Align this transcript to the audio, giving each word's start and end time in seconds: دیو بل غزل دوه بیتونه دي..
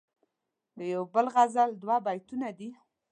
دیو 0.77 1.01
بل 1.13 1.25
غزل 1.35 1.69
دوه 1.81 1.97
بیتونه 2.05 2.49
دي.. 2.57 2.69